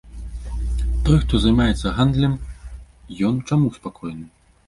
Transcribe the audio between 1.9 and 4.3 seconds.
гандлем, ён чаму спакойны?